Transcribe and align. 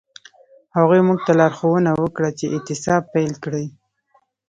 هغوی 0.77 1.01
موږ 1.07 1.19
ته 1.25 1.31
لارښوونه 1.39 1.91
وکړه 2.01 2.29
چې 2.37 2.45
اعتصاب 2.55 3.03
پیل 3.13 3.31
کړئ. 3.43 3.65